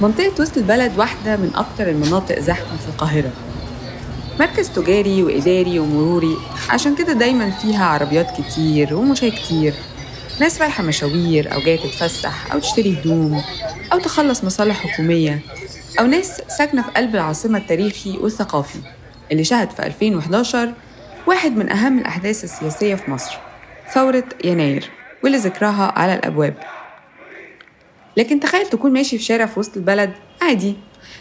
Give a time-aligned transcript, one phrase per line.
[0.00, 3.32] منطقة وسط البلد واحدة من أكتر المناطق زحمة في القاهرة.
[4.40, 6.36] مركز تجاري وإداري ومروري
[6.70, 9.74] عشان كده دايما فيها عربيات كتير ومشاة كتير.
[10.40, 13.42] ناس رايحة مشاوير أو جاية تتفسح أو تشتري هدوم
[13.92, 15.40] أو تخلص مصالح حكومية
[16.00, 18.78] أو ناس ساكنة في قلب العاصمة التاريخي والثقافي
[19.32, 20.72] اللي شهد في 2011
[21.26, 23.38] واحد من أهم الأحداث السياسية في مصر.
[23.94, 24.90] ثورة يناير
[25.24, 26.54] واللي ذكرها على الأبواب.
[28.20, 30.74] لكن تخيل تكون ماشي في شارع في وسط البلد عادي.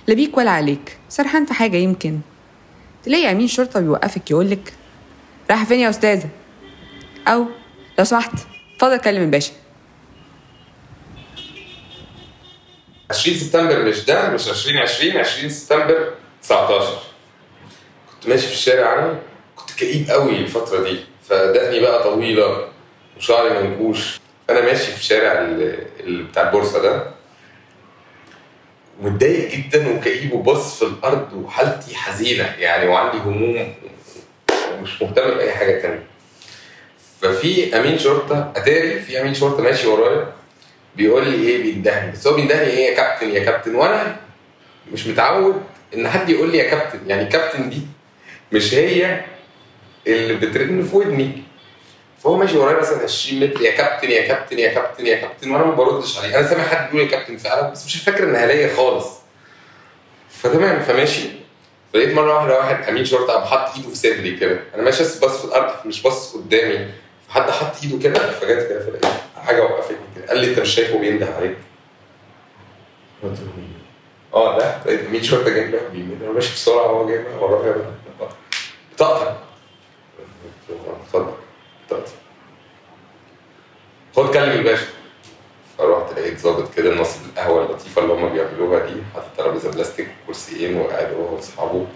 [0.07, 0.98] لا بيك ولا عليك.
[1.09, 2.20] سرحان في حاجة يمكن.
[3.03, 4.73] تلاقي أمين شرطة بيوقفك يقولك
[5.49, 6.30] رايحة فين يا أستاذة؟
[7.27, 7.45] أو
[7.99, 8.31] لو سمحت
[8.76, 9.52] اتفضل كلم الباشا.
[13.12, 16.99] 20 سبتمبر مش ده مش 2020 20 سبتمبر 19
[18.13, 19.20] كنت ماشي في الشارع أنا
[19.55, 20.99] كنت كئيب قوي الفترة دي.
[21.29, 22.68] فدقني بقى طويلة
[23.18, 24.18] وشعري منكوش.
[24.50, 27.04] أنا ماشي في شارع ال- ال- بتاع البورصة ده.
[29.02, 33.74] متضايق جدا وكئيب وبص في الأرض وحالتي حزينة يعني وعندي هموم
[34.74, 36.04] ومش مهتم بأي حاجة تانية.
[37.22, 40.34] ففي أمين شرطة أتاري في أمين شرطة ماشي ورايا
[40.96, 42.12] بيقول لي إيه بيندهني.
[42.12, 43.76] بس هو بيندهني إيه؟ يا كابتن يا كابتن.
[43.76, 44.18] وأنا
[44.94, 45.62] مش متعود
[45.96, 47.00] إن حد يقول لي يا كابتن.
[47.08, 47.82] يعني كابتن دي
[48.52, 49.22] مش هي
[50.08, 51.44] اللي بترن في ودني.
[52.23, 55.51] فهو ماشي ورايا مثلا 20 متر يا كابتن يا كابتن يا كابتن يا كابتن.
[55.51, 56.39] وأنا ما بردش عليه.
[56.39, 59.07] أنا سامع حد بيقول يا كابتن فعلا بس مش فاكر إنها ليا خالص.
[60.29, 61.29] فتمام فماشي.
[61.93, 64.59] فلقيت مرة واحدة واحد أمين شرطة قام حاط إيده في صدري كده.
[64.75, 66.88] أنا ماشي بس باص في الأرض مش باصص قدامي.
[67.29, 69.06] فحد حط إيده كده فجت كده فلقيت
[69.45, 70.25] حاجة وقفتني كده.
[70.28, 71.57] قال لي أنت مش شايفه بينده عليك.
[73.23, 73.47] قلت له؟
[74.34, 77.75] آه ده لقيت أمين شرطة جنبي بيمين أنا ماشي بسرعة وهو جاي ورايا
[78.95, 79.35] بطاقتك
[81.06, 81.34] اتفضل.
[81.90, 82.12] بطاقتي
[84.16, 84.86] خد كلم الباشا.
[85.78, 90.78] فرحت لقيت ظابط كده نصب القهوة اللطيفة اللي هم بيعملوها دي حاطط ترابيزة بلاستيك وكرسيين
[90.78, 91.88] وقاعد هو وأصحابه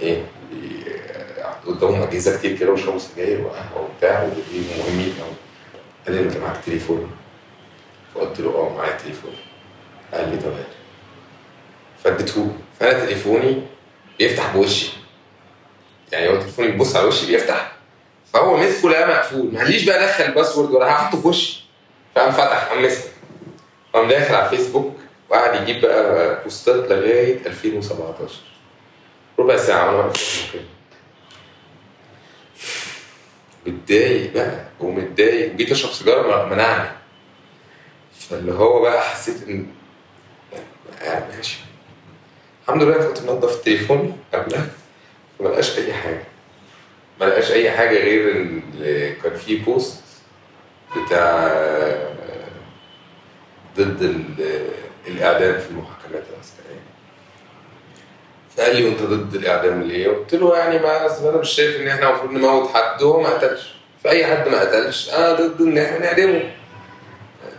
[0.00, 0.24] إيه
[1.66, 5.34] قدامهم أجهزة كتير كده وشربوا سجاير وقهوة وبتاع ومهمين قوي
[6.06, 7.10] قال لي انت معاك تليفون.
[8.14, 9.32] فقلت له آه معايا تليفون.
[10.14, 10.66] قال لي طب هات
[12.04, 12.56] فاديته.
[12.80, 13.62] فأنا تليفوني
[14.18, 14.92] بيفتح بوشي.
[16.12, 17.72] يعني هو تليفوني بيبص على وشي بيفتح.
[18.32, 19.52] فهو مسكه لقاه مقفول.
[19.54, 21.64] ما قاليش بقى دخل ال password ولا هحطه في وشي.
[22.14, 23.04] فقام فتح قام مسك
[23.94, 24.96] قام داخل على الفيسبوك
[25.30, 28.34] وقعد يجيب بقى بوستات لغاية 2017
[29.38, 30.62] ربع ساعة وأنا واقف كده
[33.66, 35.54] متضايق بقى ومتضايق.
[35.54, 36.88] وجيت أشرب سيجارة منعني.
[38.30, 39.66] فاللي هو بقى حسيت إن
[41.02, 41.58] يعني ماشي.
[42.62, 44.66] الحمد لله كنت منضف التليفون قبلها.
[45.38, 46.24] فما لقاش أي حاجة.
[47.22, 48.62] ما لقاش أي حاجة غير ان
[49.22, 50.02] كان في بوست
[51.06, 51.46] بتاع
[53.76, 54.66] ضد ال-
[55.06, 56.82] الإعدام في المحاكمات العسكرية.
[58.56, 62.08] فقال لي وأنت ضد الإعدام ليه؟ قلت له يعني ما أنا مش شايف إن إحنا
[62.10, 63.74] المفروض نموت حد وهو ما قتلش.
[64.04, 66.50] فأي حد ما قتلش أنا ضد إن إحنا نعدمه.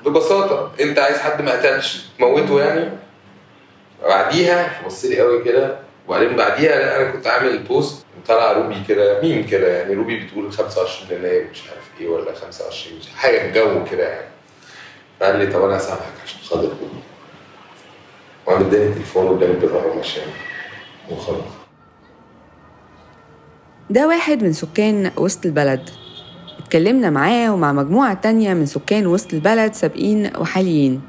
[0.06, 2.90] ببساطة أنت عايز حد ما قتلش تموته يعني؟
[4.04, 9.44] بعديها بص لي قوي كده وبعدين بعديها أنا كنت عامل post طلع روبي كده مين
[9.48, 14.10] كده يعني روبي بتقول 25 يناير مش عارف إيه ولا 25 مش حاجة جو كده
[14.10, 14.28] يعني.
[15.20, 17.04] فقال لي طب أنا هسامحك عشان خاطر روبي
[18.46, 20.32] وقام اداني التليفون واداني البطاقة ومشاني.
[21.12, 21.42] وخلاص.
[23.90, 25.90] ده واحد من سكان وسط البلد.
[26.60, 31.02] اتكلمنا معاه ومع مجموعة تانية من سكان وسط البلد سابقين وحاليين.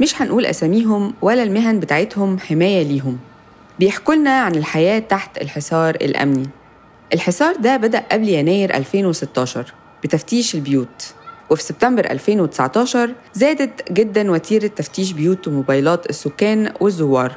[0.00, 3.18] مش هنقول أساميهم ولا المهن بتاعتهم حماية ليهم.
[3.78, 6.48] بيحكوا لنا عن الحياة تحت الحصار الأمني.
[7.14, 9.72] الحصار ده بدأ قبل يناير 2016
[10.04, 11.14] بتفتيش البيوت
[11.50, 17.32] وفي سبتمبر 2019 زادت جدا وتيرة تفتيش بيوت وموبايلات السكان والزوار.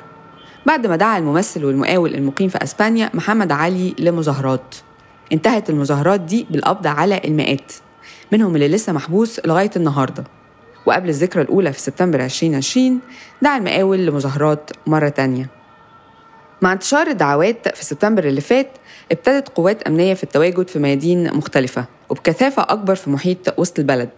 [0.65, 4.75] بعد ما دعا الممثل والمقاول المقيم في أسبانيا محمد علي لمظاهرات.
[5.31, 7.71] انتهت المظاهرات دي بالقبض على المئات
[8.31, 10.23] منهم اللي لسه محبوس لغاية النهاردة.
[10.85, 12.99] وقبل الذكرى الأولى في سبتمبر 2020
[13.41, 15.49] دعا المقاول لمظاهرات مرة تانية.
[16.65, 18.69] مع انتشار الدعوات في سبتمبر اللي فات
[19.11, 24.09] ابتدت قوات أمنية في التواجد في ميادين مختلفة وبكثافة أكبر في محيط وسط البلد.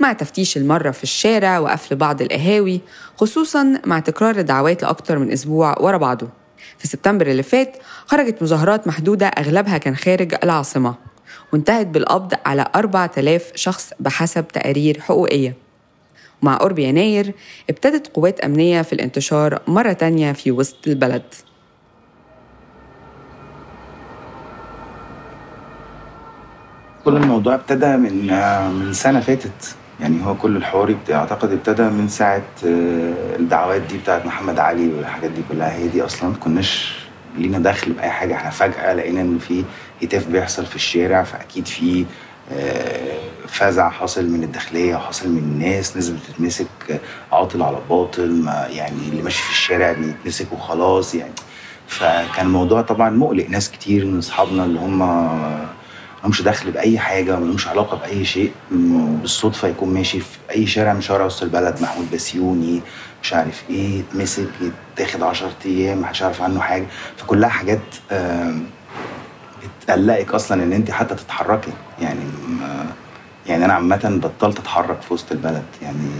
[0.00, 2.80] مع تفتيش المرة في الشارع وقفل بعض القهاوي
[3.16, 6.28] خصوصا مع تكرار الدعوات لأكتر من أسبوع ورا بعضه.
[6.78, 7.76] في سبتمبر اللي فات
[8.06, 10.94] خرجت مظاهرات محدودة أغلبها كان خارج العاصمة
[11.52, 15.54] وانتهت بالقبض على 4000 شخص بحسب تقارير حقوقية.
[16.42, 17.34] ومع قرب يناير
[17.70, 21.45] ابتدت قوات أمنية في الانتشار مرة تانية في وسط البلد.
[27.06, 28.26] كل الموضوع ابتدى من
[28.72, 29.76] من سنة فاتت.
[30.00, 35.30] يعني هو كل الحوار أعتقد ابتدى من ساعة آه، الدعوات دي بتاعت محمد علي والحاجات
[35.30, 35.72] دي كلها.
[35.72, 36.98] هي دي أصلا كناش
[37.38, 38.34] لينا دخل بأي حاجة.
[38.34, 39.64] إحنا فجأة لقينا إن في
[40.02, 42.04] هتاف بيحصل في الشارع فأكيد في
[42.52, 43.18] آه،
[43.48, 46.98] فزع حاصل من الداخلية وحاصل من الناس ناس بتتمسك آه،
[47.32, 51.34] عاطل على باطل ما يعني اللي ماشي في الشارع بيتمسك وخلاص يعني.
[51.88, 53.48] فكان الموضوع طبعا مقلق.
[53.48, 55.02] ناس كتير من أصحابنا اللي هم
[56.20, 58.52] ملهمش دخل بأي حاجة ملهمش علاقة بأي شيء.
[58.70, 62.80] بالصدفة يكون ماشي في أي شارع من شوارع وسط البلد محمود بسيوني
[63.22, 64.48] مش عارف إيه يتمسك
[64.92, 66.86] يتاخد 10 أيام محدش يعرف عنه حاجة.
[67.16, 67.80] فكلها حاجات
[69.82, 71.70] بتقلقك أصلا إن أنت حتى تتحركي.
[72.00, 72.20] يعني
[73.46, 75.64] يعني أنا عامة بطلت أتحرك في وسط البلد.
[75.82, 76.10] يعني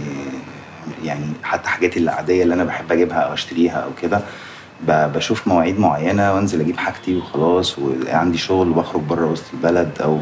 [1.03, 4.21] يعني حتى حاجاتي العادية اللي أنا بحب أجيبها أو أشتريها أو كده
[4.87, 10.19] بشوف مواعيد معينة وانزل أجيب حاجتي وخلاص وعندي شغل وبخرج بره وسط البلد أو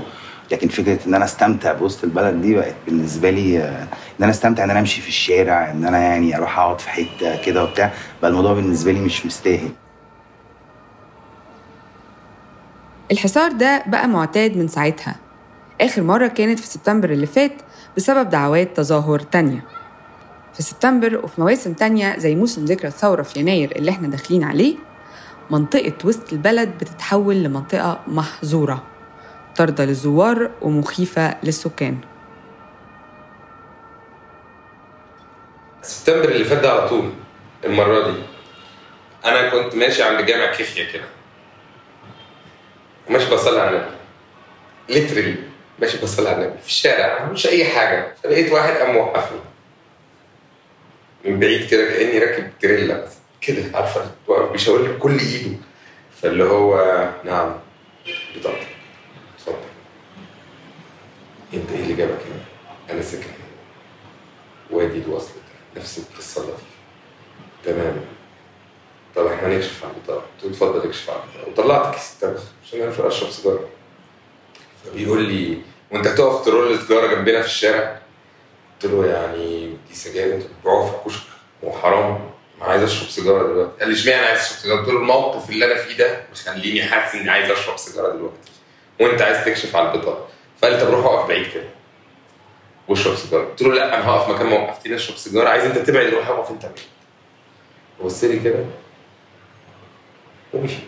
[0.51, 3.87] لكن فكرة ان أنا استمتع بوسط البلد دي بقت بالنسبة لي ان
[4.21, 7.63] أنا استمتع ان أنا امشي في الشارع ان أنا يعني أروح اقعد في حتة كده
[7.63, 9.69] وبتاع بقى الموضوع بالنسبة لي مش مستاهل.
[13.11, 15.15] الحصار ده بقى معتاد من ساعتها.
[15.81, 17.51] آخر مرة كانت في سبتمبر اللي فات
[17.97, 19.63] بسبب دعوات تظاهر تانية.
[20.55, 24.75] في سبتمبر وفي مواسم تانية زي موسم ذكرى الثورة في يناير اللي إحنا داخلين عليه
[25.49, 28.83] منطقة وسط البلد بتتحول لمنطقة محظورة
[29.55, 31.97] طاردة للزوار ومخيفة للسكان.
[35.81, 37.11] سبتمبر اللي فات ده على طول
[37.65, 38.17] المرة دي.
[39.25, 41.05] أنا كنت ماشي عند جامع كيفيا كده.
[43.09, 43.91] وماشي بصلي على النبي.
[44.89, 45.35] ليترلي
[45.79, 48.15] ماشي بصلي على النبي في الشارع مش أي حاجة.
[48.23, 49.39] فلقيت واحد قام موقفني.
[51.25, 53.07] من بعيد كده كأني راكب تريلا
[53.41, 55.57] كده عارفة واقف بيشاور لي بكل إيده.
[56.21, 56.75] فاللي هو
[57.25, 57.55] نعم
[58.35, 58.67] بطاقتك.
[59.37, 59.55] اتفضل.
[61.53, 62.43] أنت إيه اللي جابك هنا؟
[62.89, 63.45] أنا ساكن هنا.
[64.71, 65.31] وادي الوصل
[65.75, 66.63] ده نفس القصة اللطيفة.
[67.65, 68.01] تمام.
[69.15, 70.19] طب إحنا هنكشف على البطاقة.
[70.21, 71.49] قلت له اتفضل اكشف على البطاقة.
[71.49, 73.69] وطلعت كيس التبغ عشان اعرف اشرب سيجارة.
[74.85, 75.57] فبيقول لي
[75.91, 77.99] وأنت هتقف ترول سيجاره جنبنا في الشارع؟
[78.83, 81.23] قلت له يعني سجاير أنتوا بتبيعوها في الكشك
[81.63, 83.79] وحرام ما عايز أشرب سيجارة دلوقتي.
[83.79, 87.15] قال لي اشمعنى عايز أشرب سيجارة؟ قلت له الموقف اللي أنا فيه ده مخليني حاسس
[87.15, 88.51] إني عايز أشرب سيجارة دلوقتي.
[89.01, 90.27] وأنت عايز تكشف على البطاقة.
[90.61, 91.69] فقال لي طب روح اقف بعيد كده
[92.87, 93.45] واشرب سيجارة.
[93.45, 95.49] قلت له لا أنا هقف مكان ما وقفتني أشرب سيجارة.
[95.49, 96.79] عايز أنت تبعد روح اقف أنت بعيد.
[98.03, 98.65] بص لي كده
[100.53, 100.79] ومشي.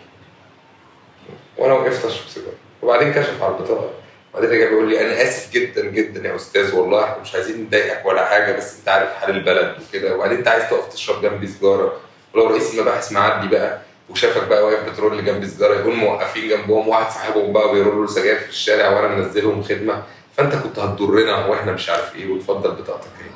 [1.58, 2.56] وأنا وقفت أشرب سيجارة.
[2.82, 3.90] وبعدين كشف على البطاقة.
[4.34, 8.06] وبعدين رجع بيقول لي أنا آسف جدا جدا يا أستاذ والله إحنا مش عايزين نضايقك
[8.06, 11.92] ولا حاجة بس أنت عارف حال البلد وكده وبعدين أنت عايز تقف تشرب جنبي سيجارة.
[12.34, 13.78] ولو رئيس المباحث معدي بقى
[14.10, 18.48] وشافك بقى واقف بترول جنب سيجارة يكون موقفين جنبهم واحد صاحبهم بقى بيرولوا سجاير في
[18.48, 20.02] الشارع وأنا منزلهم خدمة
[20.36, 23.28] فأنت كنت هتضرنا وإحنا مش عارف إيه وتفضل بطاقتك أهي.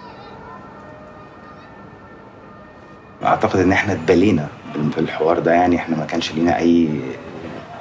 [3.28, 6.88] أعتقد إن إحنا اتبلينا بالحوار ده يعني إحنا ما كانش لينا أي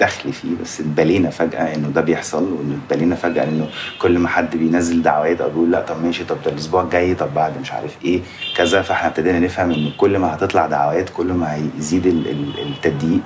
[0.01, 3.67] دخل فيه بس اتبلينا فجأة إنه ده بيحصل وإنه اتبلينا فجأة إنه
[3.99, 7.33] كل ما حد بينزل دعوات أو بيقول لا طب ماشي طب ده الأسبوع الجاي طب
[7.33, 8.21] بعد مش عارف إيه
[8.55, 8.81] كذا.
[8.81, 13.21] فإحنا ابتدينا نفهم ان كل ما هتطلع دعوات كل ما هيزيد ال- ال- التضييق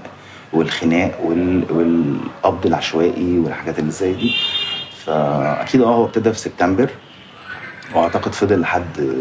[0.54, 4.36] والخناق وال- والقبض العشوائي والحاجات اللي زي دي.
[5.06, 6.90] فأكيد آه هو ابتدى في سبتمبر
[7.96, 9.16] وأعتقد فضل لحد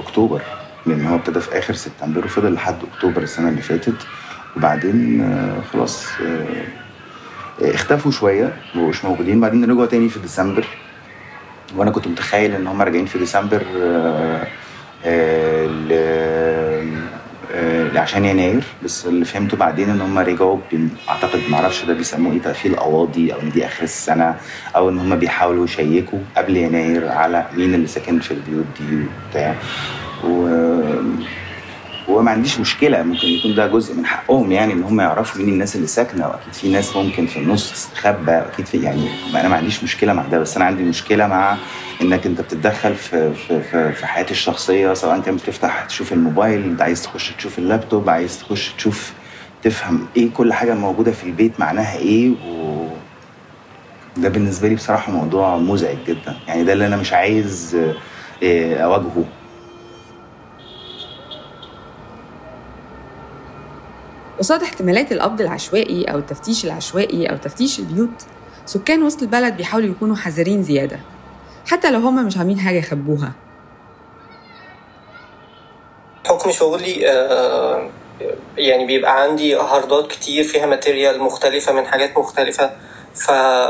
[0.00, 0.40] أكتوبر
[0.86, 3.94] لأن هو ابتدى في آخر سبتمبر وفضل لحد أكتوبر السنة اللي فاتت.
[4.56, 6.64] وبعدين آه، خلاص آه،
[7.62, 9.40] اختفوا شوية ومش موجودين.
[9.40, 10.66] بعدين رجعوا تاني في ديسمبر.
[11.76, 14.46] وأنا كنت متخيل إن هم راجعين في ديسمبر آه،
[15.04, 15.70] آه،
[17.54, 18.64] آه، عشان يناير.
[18.84, 20.58] بس اللي فهمته بعدين إن هم رجعوا
[21.08, 24.36] أعتقد معرفش ده بيسموه إيه تقفيل قواضي أو إن دي آخر السنة
[24.76, 29.54] أو إن هم بيحاولوا يشيكوا قبل يناير على مين اللي ساكن في البيوت دي وبتاع.
[30.24, 30.48] و...
[32.08, 35.76] وما عنديش مشكلة ممكن يكون ده جزء من حقهم يعني إن هم يعرفوا مين الناس
[35.76, 39.84] اللي ساكنة وأكيد في ناس ممكن في النص تستخبى أكيد في يعني أنا ما عنديش
[39.84, 41.56] مشكلة مع ده بس أنا عندي مشكلة مع
[42.02, 47.02] إنك أنت بتتدخل في في في, في حياتي الشخصية سواء كان بتفتح تشوف الموبايل عايز
[47.02, 49.12] تخش تشوف اللابتوب عايز تخش تشوف
[49.62, 52.86] تفهم إيه كل حاجة موجودة في البيت معناها إيه و
[54.16, 57.76] ده بالنسبة لي بصراحة موضوع مزعج جدا يعني ده اللي أنا مش عايز
[58.42, 59.24] آه، أواجهه.
[64.38, 68.26] قصاد احتمالات القبض العشوائي أو التفتيش العشوائي أو تفتيش البيوت
[68.66, 70.98] سكان وسط البلد بيحاولوا يكونوا حذرين زيادة
[71.66, 73.32] حتى لو هم مش عاملين حاجة يخبوها
[76.26, 77.90] حكم شغلي آه،
[78.58, 82.70] يعني بيبقى عندي هاردات كتير فيها material مختلفة من حاجات مختلفة.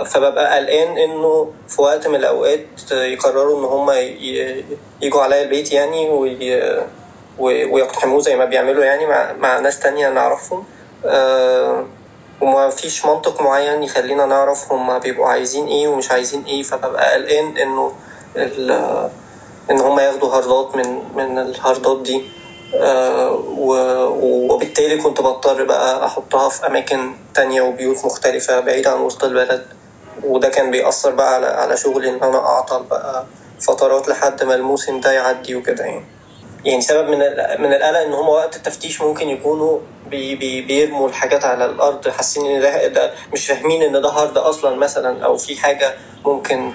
[0.05, 3.91] فببقى قلقان إنه في وقت من الأوقات يقرروا إن هم.
[5.03, 6.37] يجوا عليا البيت يعني وي...
[7.39, 10.65] ويقتحموه زي ما بيعملوا يعني مع, مع ناس تانية نعرفهم.
[11.07, 11.85] أه...
[12.41, 16.63] وما فيش منطق معين يخلينا نعرف هم بيبقوا عايزين إيه ومش عايزين إيه.
[16.63, 17.93] فببقى قلقان إنه.
[19.71, 22.23] إن هم ياخدوا هاردات من من الهاردات دي.
[22.75, 23.33] آه
[24.51, 29.67] وبالتالي كنت بضطر بقى أحطها في أماكن تانية وبيوت مختلفة بعيد عن وسط البلد.
[30.25, 33.25] وده كان بيأثر بقى على على شغلي إن أنا أعطل بقى
[33.61, 36.05] فترات لحد ما الموسم ده يعدي وكده يعني.
[36.65, 37.19] يعني سبب من
[37.59, 39.79] من القلق إن هم وقت التفتيش ممكن يكونوا
[40.11, 44.39] بي بي بيرموا الحاجات على الأرض حاسين إن ده, ده مش فاهمين إن ده hard
[44.39, 45.95] أصلا مثلا أو في حاجة
[46.25, 46.73] ممكن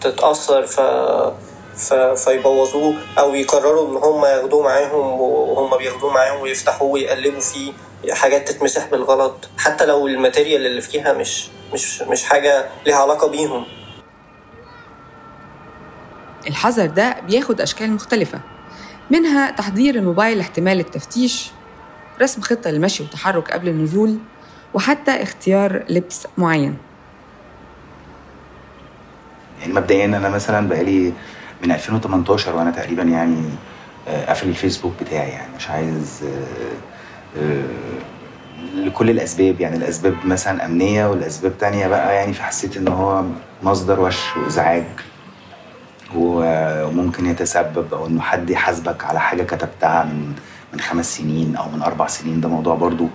[0.00, 0.80] تتأثر ف
[2.16, 7.72] فيبوظوه أو يقرروا إن هم ياخدوه معاهم وهم بياخدوه معاهم ويفتحوه ويقلبوا فيه
[8.10, 9.48] حاجات تتمسح بالغلط.
[9.58, 13.64] حتى لو ال material اللي فيها مش مش مش حاجة ليها علاقة بيهم.
[16.46, 18.40] الحذر ده بياخد أشكال مختلفة.
[19.10, 21.50] منها تحضير الموبايل لاحتمال التفتيش
[22.22, 24.18] رسم خطة للمشي والتحرك قبل النزول
[24.74, 26.76] وحتى اختيار لبس معين.
[29.60, 31.12] يعني مبدئيا أنا مثلا بقالي
[31.64, 33.44] من 2018 وأنا تقريبا يعني
[34.06, 35.56] قافل الفيسبوك بتاعي يعني.
[35.56, 36.24] مش عايز
[38.74, 39.76] لكل الأسباب يعني.
[39.76, 42.32] الأسباب مثلا أمنية والأسباب تانية بقى يعني.
[42.32, 43.24] فحسيت إن هو
[43.62, 44.84] مصدر وش وإزعاج.
[46.14, 50.32] وممكن يتسبب أو إنه حد يحاسبك على حاجة كتبتها من
[50.72, 53.08] من خمس سنين أو من أربع سنين ده موضوع برضو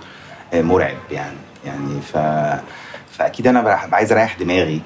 [0.54, 2.16] مرعب يعني يعني ف
[3.10, 3.60] فأكيد أنا
[3.92, 4.80] عايز أريح دماغي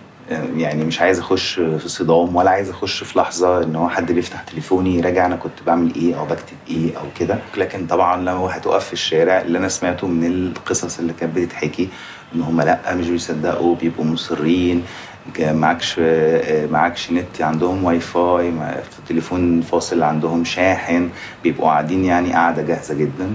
[0.57, 4.43] يعني مش عايز أخش في صدام ولا عايز أخش في لحظة إن هو حد بيفتح
[4.43, 7.39] تليفوني يراجع أنا كنت بعمل إيه أو بكتب إيه أو كده.
[7.57, 11.89] لكن طبعا لو هتقف في الشارع اللي أنا سمعته من القصص اللي كانت بتتحكي
[12.35, 14.85] إن هم لأ مش بيصدقوا بيبقوا مصرين
[15.40, 16.00] معكش
[16.71, 18.52] معكش نت عندهم واي فاي
[18.92, 21.09] في التليفون فاصل عندهم شاحن
[21.42, 23.30] بيبقوا قاعدين يعني قاعدة جاهزة جدا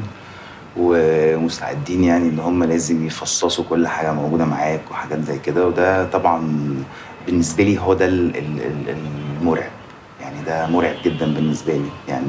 [0.77, 5.67] ومستعدين يعني إن هم لازم يفصصوا كل حاجة موجودة معاك وحاجات زي كده.
[5.67, 6.41] وده طبعا
[7.25, 8.05] بالنسبة لي هو ده
[9.41, 9.71] المرعب.
[10.21, 11.89] يعني ده مرعب جدا بالنسبة لي.
[12.07, 12.25] يعني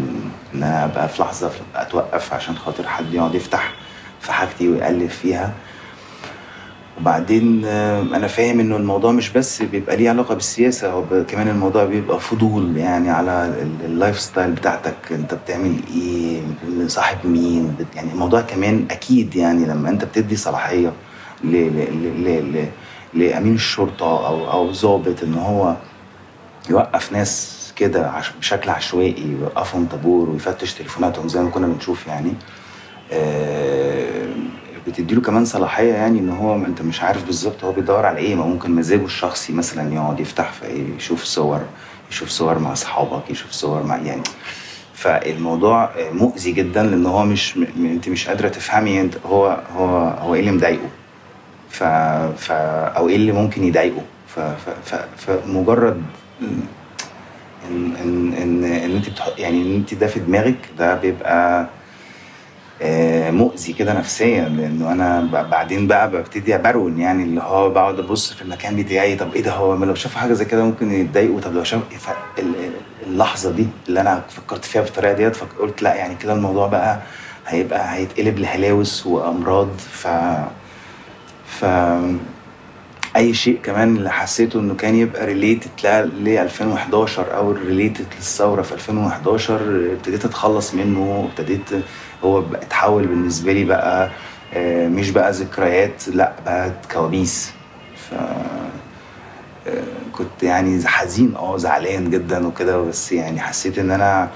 [0.54, 3.72] إن أنا أبقى في لحظة أتوقف عشان خاطر حد يقعد يفتح
[4.20, 5.52] في حاجتي ويقلب فيها.
[7.02, 7.64] وبعدين
[8.14, 12.76] أنا فاهم إنه الموضوع مش بس بيبقى ليه علاقة بالسياسة هو كمان الموضوع بيبقى فضول
[12.76, 13.54] يعني على
[13.84, 14.94] ال lifestyle بتاعتك.
[15.10, 16.40] أنت بتعمل إيه؟
[16.86, 20.92] صاحب مين؟ يعني الموضوع كمان أكيد يعني لما أنت بتدي صلاحية
[23.14, 25.76] لأمين الشرطة أو أو ضابط إن هو
[26.70, 32.32] يوقف ناس كده بشكل عشوائي يوقفهم طابور ويفتش تليفوناتهم زي ما كنا بنشوف يعني
[33.12, 34.26] آه
[34.86, 38.44] بتديله كمان صلاحية يعني إن هو أنت مش عارف بالظبط هو بيدور على إيه ما
[38.46, 40.52] ممكن مزاجه الشخصي مثلا يقعد يفتح
[40.96, 41.60] يشوف صور
[42.10, 44.22] يشوف صور مع أصحابك يشوف صور مع يعني.
[44.94, 47.64] فالموضوع مؤذي جدا لأن هو مش م...
[47.86, 50.88] أنت مش قادرة تفهمي أنت هو هو هو إيه اللي مضايقه.
[51.70, 51.82] ف...
[52.38, 52.52] ف
[52.96, 54.02] أو إيه اللي ممكن يضايقه.
[54.28, 54.40] ف...
[54.40, 54.70] ف...
[54.84, 54.94] ف...
[55.16, 56.02] فمجرد
[56.42, 56.60] ان
[57.70, 59.28] ان ان, إن أنت بتح...
[59.38, 61.66] يعني إن أنت ده في دماغك ده بيبقى
[63.30, 65.20] مؤذي كده نفسيا لأنه أنا
[65.50, 69.52] بعدين بقى ببتدي أبرون يعني اللي هو بقعد أبص في المكان بتاعي طب إيه ده
[69.52, 71.86] هو لو شافوا حاجة زي كده ممكن يتضايقوا طب لو شافوا
[73.06, 77.00] اللحظة دي اللي أنا فكرت فيها بالطريقة ديت فقلت لأ يعني كده الموضوع بقى
[77.46, 80.06] هيبقى هيتقلب لهلاوس وأمراض ف
[81.46, 81.64] ف
[83.16, 85.70] أي شيء كمان اللي حسيته إنه كان يبقى related
[86.22, 91.70] ل 2011 أو related للثورة في 2011 ابتديت أتخلص منه ابتديت
[92.24, 94.10] هو اتحول بالنسبة لي بقى
[94.88, 97.52] مش بقى ذكريات لأ بقى كوابيس.
[97.96, 98.14] ف
[100.12, 104.28] كنت يعني حزين آه زعلان جدا وكده بس يعني حسيت إن أنا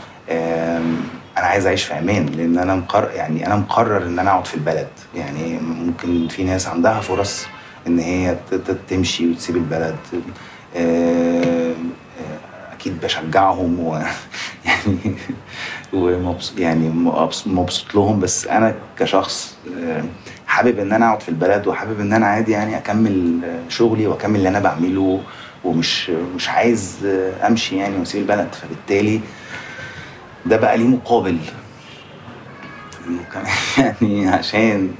[1.38, 4.54] أنا عايز أعيش في أمان لأن أنا مقرر يعني أنا مقرر إن أنا أقعد في
[4.54, 4.88] البلد.
[5.14, 7.46] يعني ممكن في ناس عندها فرص
[7.86, 8.36] إن هي
[8.88, 9.96] تمشي وتسيب البلد.
[12.72, 13.96] أكيد بشجعهم و
[14.66, 15.16] يعني
[15.92, 16.88] ومبسوط يعني
[17.46, 18.20] مبسوط لهم.
[18.20, 19.56] بس أنا كشخص
[20.46, 24.48] حابب إن أنا أقعد في البلد وحابب إن أنا عادي يعني أكمل شغلي وأكمل اللي
[24.48, 25.20] أنا بعمله
[25.64, 26.96] ومش مش عايز
[27.46, 28.48] أمشي يعني وأسيب البلد.
[28.54, 29.20] فبالتالي
[30.46, 31.38] ده بقى ليه مقابل.
[33.78, 34.90] يعني عشان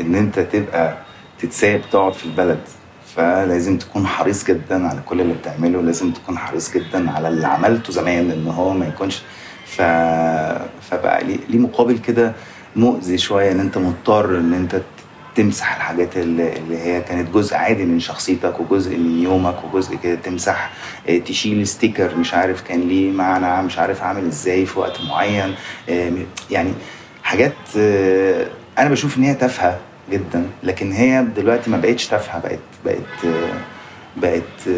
[0.00, 0.96] إن أنت تبقى
[1.42, 2.60] تتساب تقعد في البلد.
[3.16, 7.92] فلازم تكون حريص جدا على كل اللي بتعمله لازم تكون حريص جدا على اللي عملته
[7.92, 9.22] زمان إن هو ما يكونش.
[9.66, 9.82] ف...
[10.90, 12.32] فبقى ليه مقابل كده
[12.76, 14.80] مؤذي شوية إن أنت مضطر إن أنت
[15.34, 20.70] تمسح الحاجات اللي هي كانت جزء عادي من شخصيتك وجزء من يومك وجزء كده تمسح
[21.08, 25.54] آه، تشيل ستيكر مش عارف كان ليه معنى مش عارف عامل إزاي في وقت معين
[25.88, 26.12] آه،
[26.50, 26.72] يعني
[27.22, 28.46] حاجات آه،
[28.78, 29.78] أنا بشوف إن هي تافهة.
[30.10, 30.46] جدا.
[30.62, 33.34] لكن هي دلوقتي ما بقتش تافهة بقت بقت
[34.16, 34.68] بقت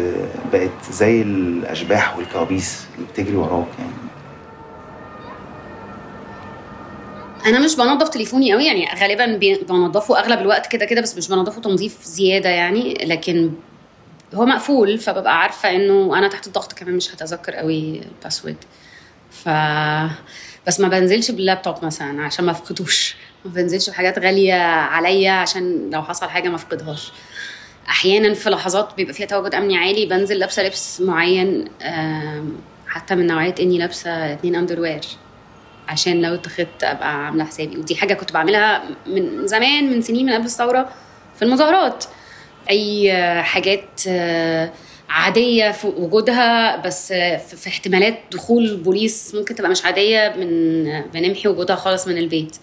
[0.53, 3.91] بقت زي الأشباح والكوابيس اللي بتجري وراك يعني.
[7.45, 9.37] أنا مش بنظف تليفوني قوي يعني غالبا
[9.69, 12.93] بنظفه أغلب الوقت كده كده بس مش بنظفه تنظيف زيادة يعني.
[12.93, 13.51] لكن
[14.33, 18.55] هو مقفول فببقى عارفة إنه أنا تحت الضغط كمان مش هتذكر قوي ال password.
[19.31, 19.49] ف
[20.67, 23.15] بس ما بنزلش باللابتوب مثلا عشان ما افقدوش.
[23.45, 27.11] ما بنزلش بحاجات غالية عليا عشان لو حصل حاجة ما افقدهاش.
[27.89, 31.65] أحيانا في لحظات بيبقى فيها تواجد أمني عالي بنزل لابسة لبس معين
[32.87, 35.01] حتى من نوعية إني لابسة اتنين اندروير
[35.87, 37.77] عشان لو اتخذت أبقى عاملة حسابي.
[37.77, 40.89] ودي حاجة كنت بعملها من زمان من سنين من قبل الثورة
[41.35, 42.05] في المظاهرات.
[42.69, 44.01] أي حاجات
[45.09, 47.13] عادية في وجودها بس
[47.57, 50.83] في احتمالات دخول البوليس ممكن تبقى مش عادية من
[51.13, 52.55] بنمحي وجودها خالص من البيت.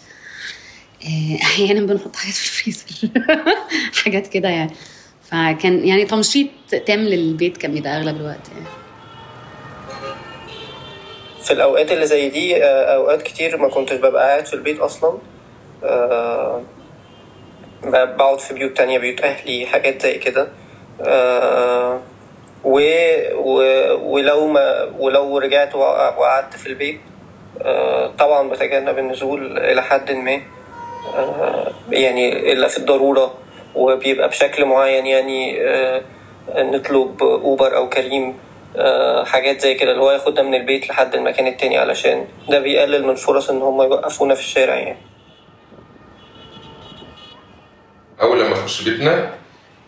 [1.04, 3.08] آه، أحيانا بنحط حاجات في الفريزر.
[4.04, 4.70] حاجات كده يعني.
[5.30, 6.48] فكان يعني تمشيط
[6.86, 8.66] تام للبيت كان بيبقى أغلب الوقت يعني.
[11.42, 15.18] في الأوقات اللي زي دي آه، أوقات كتير ما كنتش ببقى قاعد في البيت أصلا.
[17.84, 20.48] ب- بقعد في بيوت تانية بيوت أهلي حاجات زي كده.
[21.00, 22.00] آه،
[22.64, 22.80] و
[23.34, 23.62] و
[24.12, 27.00] ولو ما ولو رجعت وق- وقعدت في البيت
[27.62, 30.40] آه، طبعا بتجنب النزول إلى حد ما
[31.16, 33.34] آه، يعني إلا في الضرورة
[33.74, 36.02] وبيبقى بشكل معين يعني آه،
[36.56, 38.38] نطلب أوبر أو كريم
[39.24, 43.14] حاجات زي كده اللي هو ياخدنا من البيت لحد المكان التاني علشان ده بيقلل من
[43.14, 44.98] فرص إن هم يوقفونا في الشارع يعني.
[48.22, 49.30] أول لما اخش بيتنا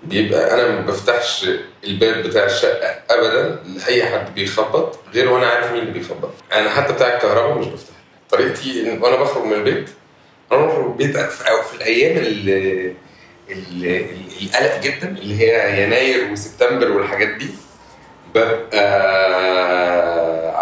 [0.04, 1.46] بيبقى أنا ما بفتحش
[1.84, 6.30] الباب بتاع الشقة ابدا لاي حد بيخبط غير وأنا عارف مين اللي بيخبط.
[6.52, 7.94] أنا حتى بتاع الكهرباء مش بفتح.
[8.30, 9.90] طريقتي وأنا بخرج من البيت
[10.52, 12.94] أنا بخرج من البيت في الأيام اللي
[14.42, 17.46] القلق جدا اللي هي يناير وسبتمبر والحاجات دي
[18.34, 18.82] ببقى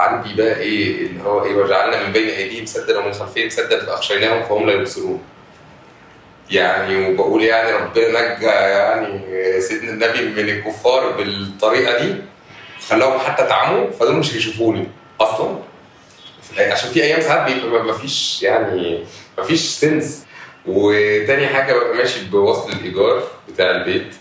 [0.06, 4.42] عندي بقى إيه اللي هو إيه وجعلنا من بين أيديهم سدا ومن خلفهم سدا فأخشيناهم
[4.42, 5.22] فهم لا يبصرون.
[6.50, 9.20] يعني وبقول يعني ربنا نجى يعني
[9.60, 12.14] سيدنا النبي من الكفار بالطريقة دي
[12.88, 14.86] خلاهم حتى تعموا فدول مش هيشوفوني
[15.20, 15.58] أصلا
[16.58, 19.04] عشان في أيام ساعات بيبقى ما فيش يعني
[19.38, 20.24] ما فيش سنس
[20.66, 24.14] وتاني حاجة ببقى ماشي بوصل الإيجار بتاع البيت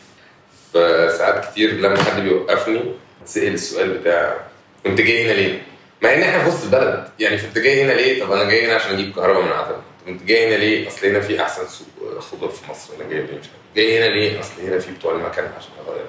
[0.74, 2.82] فساعات كتير لما حد بيوقفني
[3.26, 4.38] تسال السؤال بتاع
[4.86, 5.62] انت جاي هنا ليه؟
[6.02, 8.74] مع إن إحنا في وسط البلد يعني فانت جاي هنا ليه؟ طب أنا جاي هنا
[8.76, 12.50] عشان أجيب كهرباء من عتبة انت جاي هنا ليه؟ اصل هنا في احسن سوق خضار
[12.50, 15.72] في مصر أنا جاي مش عارف جاي هنا ليه؟ اصل هنا في بتوع المكان عشان
[15.88, 16.06] اغير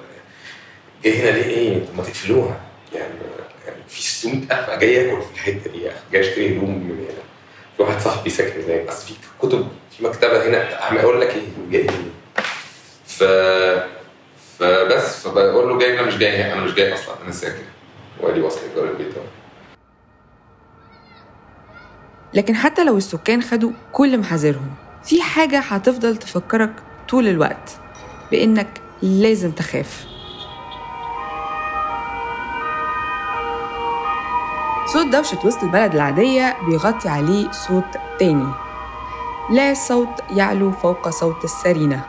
[1.03, 2.61] جاي هنا ليه؟ إيه؟ طب ما تقفلوها.
[2.95, 3.13] يعني
[3.67, 5.99] يعني في 600000 جاي اكل في الحتة دي يا أخي.
[6.11, 7.23] جاي اشتري هدوم من هنا.
[7.77, 8.87] في واحد صاحبي ساكن هناك.
[8.87, 12.43] اصل في كتب في مكتبة هنا عم أقول لك إيه جاي هنا.
[13.07, 13.23] ف
[14.59, 17.63] فبس فبقول له جاي أنا مش جاي أنا مش جاي أصلا أنا ساكن.
[18.19, 19.13] وادي وصل إيجار البيت
[22.33, 24.69] لكن حتى لو السكان خدوا كل محاذيرهم
[25.03, 26.73] في حاجة هتفضل تفكرك
[27.09, 27.77] طول الوقت
[28.31, 30.05] بإنك لازم تخاف.
[34.85, 38.51] صوت دوشة وسط البلد العادية بيغطي عليه صوت تاني.
[39.49, 42.05] لا صوت يعلو فوق صوت السرينة.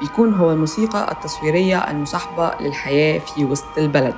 [0.00, 4.16] بيكون هو الموسيقى التصويرية المصاحبة للحياة في وسط البلد.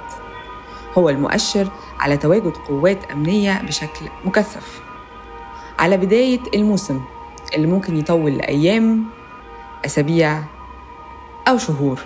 [0.98, 1.68] هو المؤشر
[2.00, 4.91] على تواجد قوات أمنية بشكل مكثف.
[5.78, 7.00] على بداية الموسم
[7.54, 9.04] اللي ممكن يطول لأيام
[9.86, 10.42] أسابيع
[11.48, 11.98] أو شهور.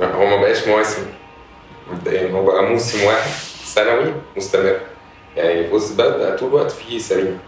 [0.00, 1.06] هو ما بقاش مواسم.
[1.92, 3.30] مبدئيا هو بقى موسم واحد
[3.64, 4.80] سنوي مستمر.
[5.36, 7.38] يعني في البلد بقى طول الوقت فيه سرينة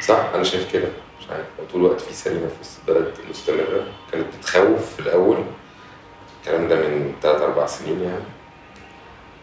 [0.00, 0.88] صح؟ أنا شايف كده.
[1.20, 1.46] مش عارف.
[1.72, 5.44] طول الوقت فيه سرينة في وسط البلد مستمرة كانت بتخوف في الأول.
[6.40, 8.24] الكلام ده من تلات أربع سنين يعني.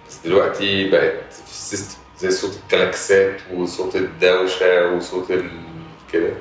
[0.10, 5.34] بس دلوقتي بقت في ال system زي صوت الكلاكسات وصوت الدوشة وصوت.
[6.14, 6.32] كده.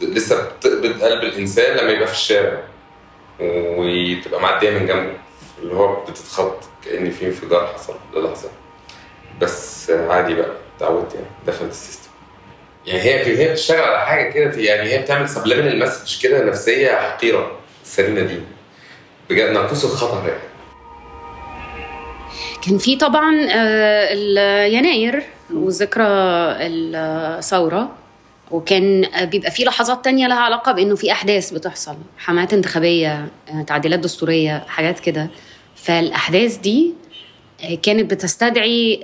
[0.00, 2.62] لسه بتقبض قلب الإنسان لما يبقى في الشارع.
[3.40, 5.12] وتبقى معدية من جنبه.
[5.62, 7.94] اللي هو بتتخض كأن في انفجار حصل.
[8.14, 8.48] للحظة
[9.40, 10.50] بس عادي بقى.
[10.76, 11.26] اتعودت يعني.
[11.46, 12.10] دخلت ال system
[12.86, 17.58] يعني هي هي بتشتغل على حاجة كده يعني هي بتعمل subliminal message كده نفسية حقيرة.
[17.84, 18.40] السرينة دي.
[19.30, 20.40] بجد ناقوس الخطر يعني.
[22.62, 25.22] كان في طبعا آه، يناير
[25.54, 26.04] وذكرى
[26.60, 27.90] الثورة
[28.50, 33.98] وكان بيبقى في لحظات تانية لها علاقة بإنه في أحداث بتحصل حملات انتخابية آه، تعديلات
[34.00, 35.28] دستورية حاجات كده.
[35.76, 36.94] فالأحداث دي
[37.64, 38.96] آه، كانت بتستدعي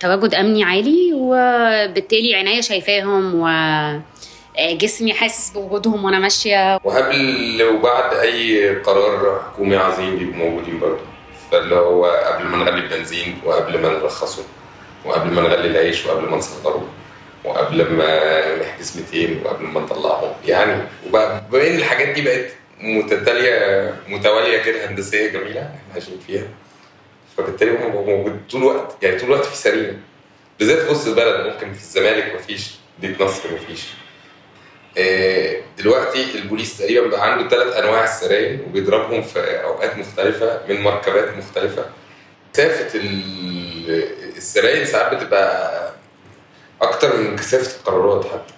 [0.00, 3.34] تواجد أمني عالي وبالتالي عينيا شايفاهم
[4.60, 6.74] وجسمي حاسس بوجودهم وأنا ماشية.
[6.84, 11.10] وقبل وبعد أي قرار حكومي عظيم بيبقوا موجودين برضه؟
[11.52, 14.42] فاللي هو قبل ما نغلي البنزين وقبل ما نرخصه
[15.04, 16.88] وقبل ما نغلي العيش وقبل ما نصغره
[17.44, 21.42] وقبل ما نحجز 200 وقبل ما نطلعهم يعني وبقى
[21.76, 22.46] الحاجات دي بقت
[22.80, 26.44] متتالية متوالية كده هندسية جميلة إحنا عايشين فيها.
[27.36, 29.96] فبالتالي بقوا موجود طول الوقت يعني طول الوقت في سرينا
[30.58, 33.82] بالذات في وسط البلد ممكن في الزمالك مفيش ديك نصر مفيش.
[35.78, 41.84] دلوقتي البوليس تقريبا بقى عنده ثلاث أنواع السراير وبيضربهم في أوقات مختلفة من مركبات مختلفة.
[42.54, 45.80] كثافه ال- السراير ساعات بتبقى
[46.82, 48.54] أكتر من كثافه القرارات حتى.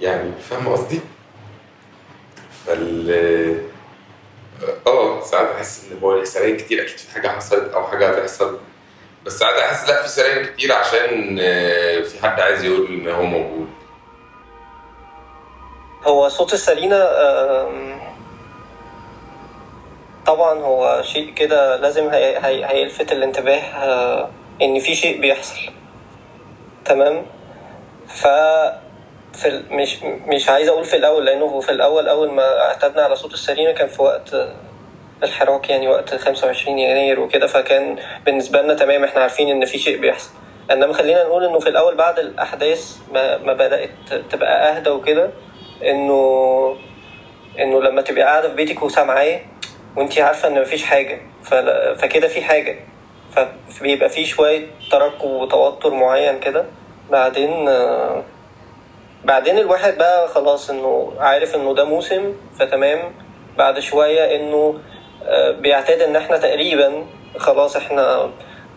[0.00, 1.00] يعني فاهم قصدي؟
[2.66, 3.10] فال
[4.86, 8.58] آه ساعات أحس إن هو السراير كتير أكيد في حاجة حصلت أو حاجة هتحصل.
[9.26, 13.22] بس ساعات أحس لا في سراير كتير عشان آه، في حد عايز يقول إن هو
[13.22, 13.68] موجود.
[16.06, 17.98] هو صوت السرينة آم،
[20.26, 24.30] طبعا هو شيء كده لازم هي هي هيلفت الانتباه آه،
[24.62, 25.60] إن في شيء بيحصل.
[26.84, 27.26] تمام؟
[28.08, 28.26] ف
[29.34, 33.32] في مش مش عايز أقول في الأول لأنه في الأول أول ما اعتدنا على صوت
[33.34, 34.36] السرينة كان في وقت
[35.22, 39.98] الحراك يعني وقت 25 يناير وكده فكان بالنسبة لنا تمام إحنا عارفين إن في شيء
[40.00, 40.30] بيحصل.
[40.70, 43.90] إنما خلينا نقول إنه في الأول بعد الأحداث ما, ما بدأت
[44.30, 45.30] تبقى أهدى وكده
[45.82, 46.76] إنه
[47.58, 49.40] إنه لما تبقى قاعدة في بيتك وسامعاه
[49.96, 51.20] وانت عارفة إن مفيش حاجة
[51.98, 52.76] فكده في حاجة.
[53.70, 56.64] فبيبقى في شوية ترقب وتوتر معين كده.
[57.10, 57.68] بعدين
[59.24, 62.98] بعدين الواحد بقى خلاص إنه عارف إنه ده موسم فتمام.
[63.58, 64.78] بعد شوية إنه
[65.60, 67.06] بيعتاد إن إحنا تقريبا
[67.38, 68.30] خلاص إحنا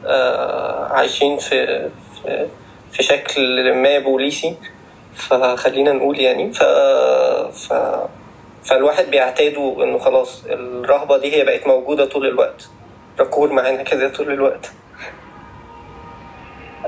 [0.06, 1.90] آه، عايشين في
[2.24, 2.48] في
[2.92, 4.56] في شكل ما بوليسي.
[5.16, 6.64] فخلينا نقول يعني ف...
[7.54, 7.74] ف...
[8.64, 12.70] فالواحد بيعتادوا إنه خلاص الرهبة دي هي بقت موجودة طول الوقت
[13.20, 14.72] ركور معانا كده طول الوقت.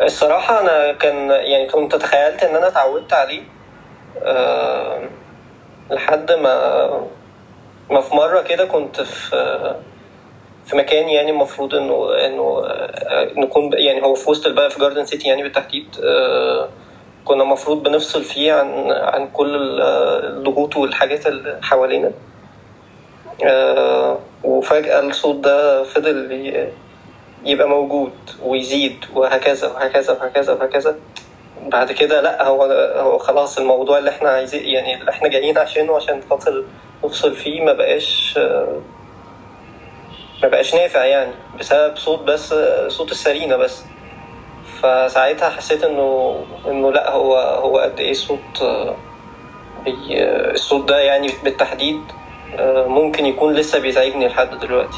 [0.02, 3.42] الصراحة أنا كان يعني كنت تخيلت إن أنا اتعودت عليه
[4.24, 5.02] أه
[5.92, 6.90] لحد ما
[7.92, 9.76] ما في مرة كده كنت في
[10.66, 15.06] في مكان يعني المفروض إنه إنه آه، نكون يعني هو في وسط البلد في جاردن
[15.06, 16.70] سيتي يعني بالتحديد أه
[17.26, 19.82] كنا المفروض بنفصل فيه عن عن كل ال-
[20.38, 22.12] الضغوط والحاجات اللي حوالينا.
[23.46, 26.70] أه وفجأة الصوت ده فضل
[27.46, 28.12] يبقى موجود
[28.44, 30.96] ويزيد وهكذا وهكذا وهكذا وهكذا.
[31.68, 32.64] بعد كده لأ هو
[32.96, 36.64] هو خلاص الموضوع اللي إحنا عايزين يعني اللي إحنا جايين عشانه عشان خاطر
[37.06, 38.82] نفصل فيه ما بقاش آه،
[40.44, 42.54] ما بقاش نافع يعني بسبب صوت بس
[42.88, 43.84] صوت السرينة بس.
[44.84, 46.36] فساعتها حسيت إنه
[46.68, 48.14] إنه لأ هو هو قد إيه
[49.86, 52.02] بي الصوت ده يعني بالتحديد
[52.88, 54.98] ممكن يكون لسه بيزعجني لحد دلوقتي.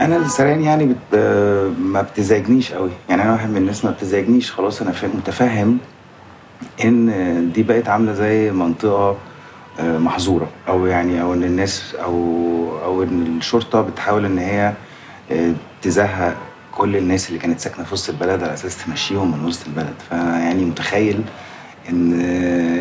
[0.00, 1.18] أنا السريان يعني بت...
[1.78, 2.90] ما بتزعجنيش قوي.
[3.08, 5.78] يعني أنا واحد من الناس ما بتزعجنيش خلاص أنا متفهم
[6.84, 9.16] إن دي بقت عاملة زي منطقة
[9.80, 12.14] محظورة أو يعني أو إن الناس أو
[12.84, 14.72] أو إن الشرطة بتحاول إن هي
[15.82, 16.36] تزهق
[16.72, 19.94] كل الناس اللي كانت ساكنة في وسط البلد على أساس تمشيهم من وسط البلد.
[20.08, 21.20] فيعني متخيل
[21.88, 22.20] إن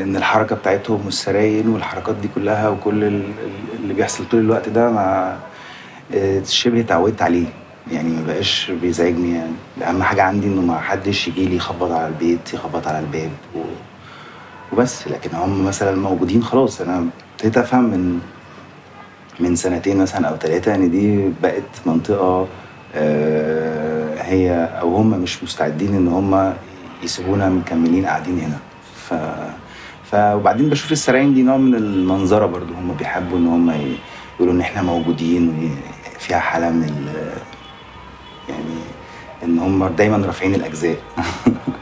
[0.02, 3.32] إن الحركة بتاعتهم والسرايل والحركات دي كلها وكل ال-
[3.80, 5.36] اللي بيحصل طول الوقت ده مع
[6.16, 7.46] آه، شبه اتعودت عليه.
[7.92, 9.52] يعني ما بقاش بيزعجني يعني.
[9.90, 13.60] أهم حاجة عندي إنه ما حدش يجي لي يخبط على البيت يخبط على الباب و...
[14.74, 15.08] وبس.
[15.08, 16.82] لكن هم مثلا موجودين خلاص.
[16.82, 18.20] أنا ابتديت أفهم من
[19.39, 22.47] من سنتين مثلا أو ثلاثة ان دي بقت منطقة
[22.95, 26.54] آه، هي أو هم مش مستعدين إن هم
[27.04, 28.58] يسيبونا مكملين قاعدين هنا.
[29.08, 29.13] ف
[30.12, 33.95] ف وبعدين بشوف السرايين دي نوع من المنظرة برضو هم بيحبوا إن هم
[34.36, 35.71] يقولوا إن إحنا موجودين
[36.15, 37.32] وفيها حالة من ال...
[38.49, 38.75] يعني
[39.43, 40.97] إن هم دايما رافعين الأجزاء.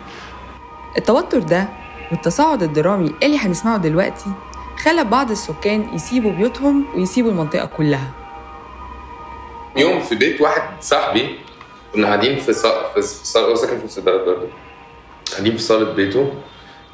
[0.97, 1.69] التوتر ده
[2.11, 4.25] والتصاعد الدرامي اللي هنسمعه دلوقتي
[4.83, 8.11] خلى بعض السكان يسيبوا بيوتهم ويسيبوا المنطقة كلها.
[9.77, 11.39] يوم في بيت واحد صاحبي
[11.93, 12.93] كنا قاعدين في صا...
[12.93, 14.47] في صالة هو ساكن في وسط برضه.
[15.31, 16.33] قاعدين في صالة بيته.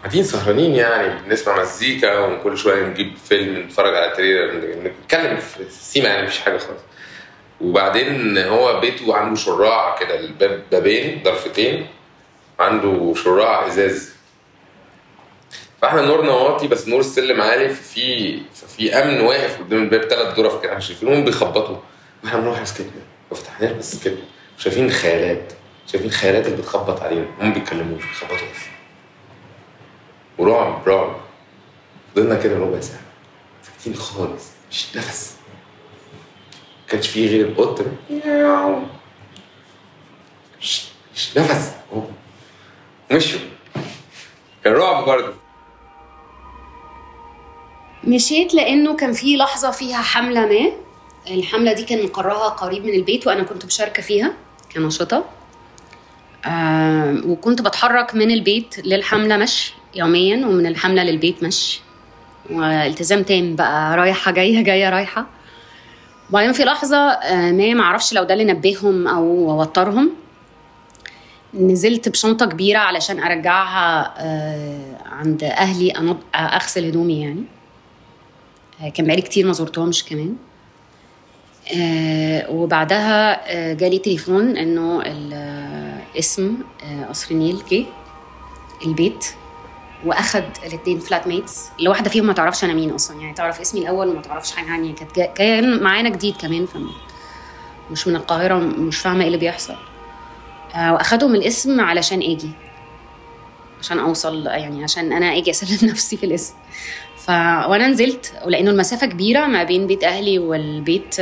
[0.01, 6.07] قاعدين سهرانين يعني بنسمع مزيكا وكل شوية نجيب فيلم نتفرج على تريلر نتكلم في السيما
[6.07, 6.81] يعني مفيش حاجة خالص.
[7.61, 11.87] وبعدين هو بيته عنده شراع كده الباب بابين ضرفتين
[12.59, 14.12] عنده شراع إزاز.
[15.83, 20.61] فاحنا نورنا واطي بس نور السلم عالي ففي ففي أمن واقف قدام الباب ثلاث غرف
[20.61, 21.77] كده إحنا شايفينهم بيخبطوا.
[22.23, 22.87] وإحنا بنروح كده.
[23.31, 24.17] وفتحنا بس كده.
[24.57, 25.53] شايفين خيالات.
[25.87, 27.25] شايفين خيالات اللي بتخبط علينا.
[27.39, 28.61] هم بيتكلموش بيخبطوا بس.
[30.37, 31.15] ورعب رعب.
[32.15, 33.01] فضلنا كده ربع ساعة.
[33.63, 34.43] ساكتين خالص.
[34.71, 35.35] مش نفس.
[36.55, 37.81] ما كانش فيه غير القط.
[37.81, 37.91] ده.
[38.09, 38.79] مياو.
[40.61, 41.71] مش مش نفس.
[43.11, 43.39] مشوا.
[44.63, 45.42] كان رعب برضه.
[48.07, 50.71] مشيت لأنه كان في لحظة فيها حملة ما.
[51.35, 54.33] الحملة دي كان مقرها قريب من البيت وأنا كنت مشاركة فيها
[54.75, 55.25] كنشطة.
[56.45, 61.81] آه وكنت بتحرك من البيت للحملة مشي يوميا ومن الحملة للبيت مشي
[62.49, 65.25] والتزام تام بقى رايحة جاية جاية رايحة.
[66.29, 69.23] وبعدين في لحظة آه ما معرفش لو ده اللي نبههم أو
[69.61, 70.09] وترهم.
[71.53, 77.43] نزلت بشنطة كبيرة علشان أرجعها آه عند أهلي أنض- أغسل هدومي يعني.
[77.43, 77.62] آه،
[78.95, 80.35] كان بقالي كتير ما زرتهمش كمان.
[81.77, 85.99] آه وبعدها آه جالي تليفون إنه آه
[87.09, 87.85] قصر النيل جه
[88.85, 89.25] البيت
[90.05, 93.81] وأخد الاثنين فلات ميتس اللي واحدة فيهم ما تعرفش أنا مين أصلا يعني تعرف اسمي
[93.81, 96.89] الأول وما تعرفش حاجة عني كانت جاية معانا جديد كمان فم
[97.91, 99.75] مش من القاهرة مش فاهمة إيه اللي بيحصل.
[100.75, 102.51] آه وأخدهم الاسم علشان آجي
[103.79, 106.53] عشان أوصل يعني عشان أنا آجي أسلم نفسي في الاسم.
[107.25, 107.29] ف
[107.69, 111.15] وأنا نزلت ولأنه المسافة كبيرة ما بين بيت أهلي والبيت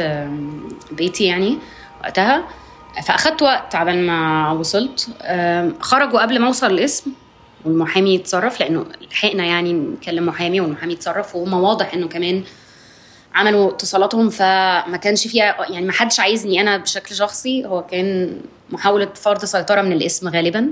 [0.91, 1.57] بيتي يعني
[2.03, 2.43] وقتها.
[3.07, 5.07] فأخدت وقت عبال ما وصلت.
[5.79, 7.11] خرجوا قبل ما أوصل الاسم
[7.65, 12.43] والمحامي يتصرف لأنه لحقنا يعني نكلم محامي والمحامي يتصرف وهم واضح إنه كمان
[13.35, 17.65] عملوا اتصالاتهم فما كانش فيها يعني ما حدش عايزني أنا بشكل شخصي.
[17.65, 18.37] هو كان
[18.69, 20.69] محاولة فرض سيطرة من الاسم غالبا.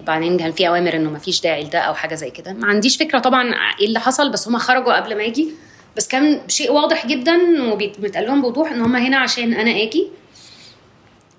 [0.00, 2.52] وبعدين كان في أوامر إنه ما فيش داعي لده أو حاجة زي كده.
[2.52, 5.48] ما عنديش فكرة طبعا إيه اللي حصل بس هم خرجوا قبل ما أجي
[5.96, 10.08] بس كان شيء واضح جدا وبيتقال لهم بوضوح إن هم هنا عشان أنا آجي.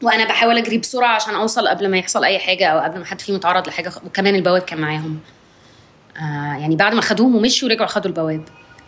[0.04, 3.22] وأنا بحاول أجري بسرعة عشان أوصل قبل ما يحصل أي حاجة أو قبل ما حد
[3.22, 3.92] فيهم يتعرض لحاجة.
[4.06, 5.20] وكمان البواب كان معاهم.
[6.18, 8.44] آه يعني بعد ما خدوهم ومشوا رجعوا خدوا البواب.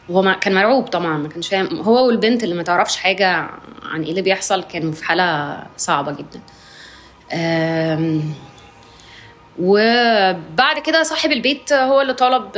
[0.09, 1.79] وهو كان مرعوب طبعا ما كانش فاهم.
[1.81, 3.49] هو والبنت اللي ما تعرفش حاجة
[3.83, 6.41] عن إيه اللي بيحصل كانوا في حالة صعبة جدا.
[7.33, 8.33] آم،
[9.59, 12.55] وبعد كده صاحب البيت هو اللي طلب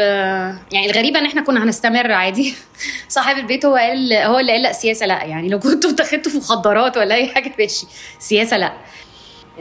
[0.72, 2.54] يعني الغريبه إن إحنا كنا هنستمر عادي.
[3.10, 5.24] صاحب البيت هو قال هو اللي قال لأ سياسة لأ.
[5.24, 7.86] يعني لو كنتوا اتخذتوا في مخدرات ولا أي حاجة ماشي.
[8.20, 8.74] سياسة لأ.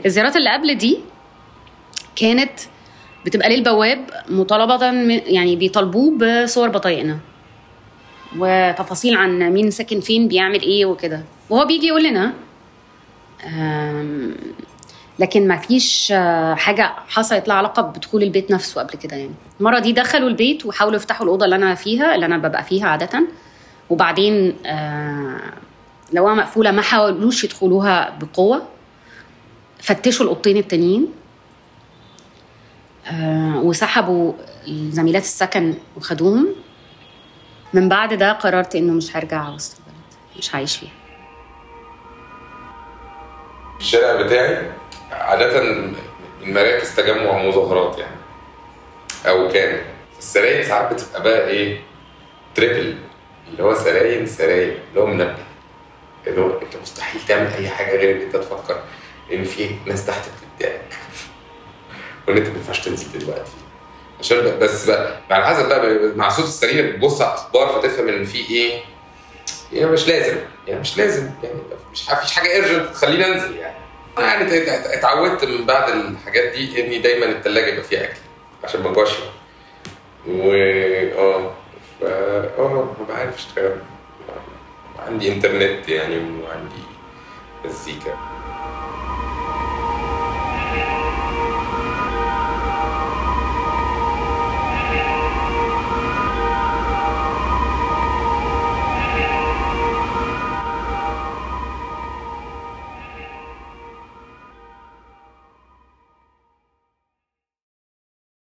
[0.05, 0.99] الزيارات اللي قبل دي
[2.15, 2.59] كانت
[3.25, 4.85] بتبقى للبواب مطالبة
[5.27, 7.19] يعني بيطالبوه بصور بطايقنا.
[8.37, 11.23] وتفاصيل عن مين ساكن فين بيعمل إيه وكده.
[11.49, 12.33] وهو بيجي يقول لنا
[15.19, 19.33] لكن ما فيش آه، حاجة حصلت لها علاقة بدخول البيت نفسه قبل كده يعني.
[19.59, 23.27] المرة دي دخلوا البيت وحاولوا يفتحوا الأوضة اللي أنا فيها اللي أنا ببقى فيها عادة.
[23.89, 25.39] وبعدين آه،
[26.13, 28.61] لو مقفولة ما حاولوش يدخلوها بقوة.
[29.81, 31.07] فتشوا الأوضتين التانيين.
[33.07, 34.33] آه، وسحبوا
[34.67, 36.47] زميلات السكن وخدوهم.
[37.73, 40.91] من بعد ده قررت إنه مش هرجع وسط البلد مش هعيش فيها.
[43.79, 44.71] الشارع بتاعي
[45.13, 45.95] عادة من
[46.41, 48.15] مراكز تجمع مظاهرات يعني.
[49.27, 49.81] أو كان
[50.19, 51.81] السراير ساعات بتبقى بقى إيه
[52.55, 52.97] تريبل
[53.51, 54.79] اللي هو سراير سراير.
[54.89, 55.35] اللي هو منبه.
[56.27, 58.83] اللي هو أنت مستحيل تعمل أي حاجة غير إن أنت تفكر
[59.33, 60.21] إن في ناس تحت
[60.57, 60.81] بتدعك
[62.27, 63.51] وإن أنت ما ينفعش تنزل دلوقتي.
[64.19, 68.37] عشان بس بقى على حسب بقى مع صوت السرير بتبص على الأخبار فتفهم إن في
[68.49, 68.81] إيه.
[69.73, 70.37] يعني مش لازم.
[70.67, 71.29] يعني مش لازم.
[71.43, 71.55] يعني
[71.93, 73.82] مش مفيش حاجة ايرجنت تخليني أنزل يعني.
[74.19, 78.19] يعني ات- ات- اتعودت من بعد الحاجات دي اني دايما الثلاجه يبقى فيها أكل
[78.63, 79.11] عشان ما أجوعش.
[80.27, 80.51] و
[81.17, 81.51] آه
[81.99, 82.85] ف آه
[83.35, 83.77] أشتغل.
[85.07, 86.83] عندي إنترنت يعني وعندي
[87.65, 88.17] مزيكا.